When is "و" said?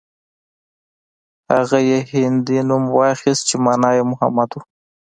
4.55-4.59